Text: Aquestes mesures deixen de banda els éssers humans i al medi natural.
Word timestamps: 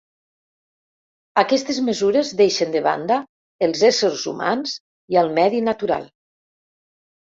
Aquestes 1.41 1.81
mesures 1.91 2.33
deixen 2.41 2.75
de 2.77 2.83
banda 2.89 3.19
els 3.69 3.87
éssers 3.93 4.27
humans 4.35 4.77
i 5.15 5.25
al 5.27 5.35
medi 5.41 5.67
natural. 5.73 6.15